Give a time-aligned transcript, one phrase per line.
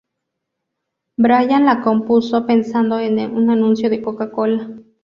[1.19, 4.67] Brian la compuso pensando en un anuncio de Coca Cola.